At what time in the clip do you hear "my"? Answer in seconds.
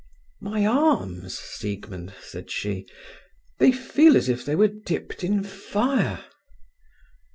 0.39-0.65